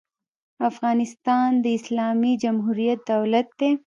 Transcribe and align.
افغانستان 0.69 1.49
د 1.63 1.65
اسلامي 1.77 2.33
جمهوري 2.43 2.87
دولت 3.11 3.47
دی. 3.59 3.71